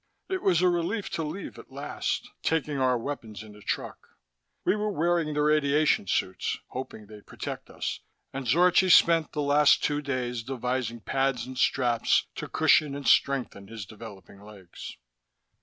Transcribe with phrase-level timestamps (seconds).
[0.29, 4.17] It was a relief to leave at last, taking our weapons in the truck.
[4.65, 7.99] We were wearing the radiation suits, hoping they'd protect us,
[8.33, 13.67] and Zorchi spent the last two days devising pads and straps to cushion and strengthen
[13.67, 14.97] his developing legs.